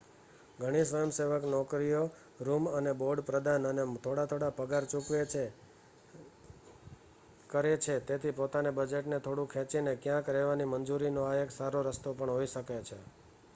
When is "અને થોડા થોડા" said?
3.65-4.57